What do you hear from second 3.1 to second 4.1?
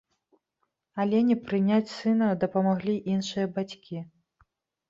іншыя бацькі.